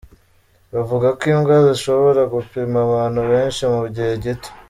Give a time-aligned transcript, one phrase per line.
[0.73, 4.49] Bavuga ko imbwa zishobora gupima abantu benshi mu gihe gito.